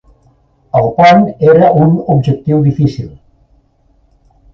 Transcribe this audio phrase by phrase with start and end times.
[0.77, 1.21] El pont
[1.51, 3.07] era un objectiu difícil.